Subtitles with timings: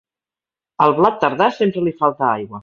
[0.85, 2.59] Al blat tardà sempre li falta aigua.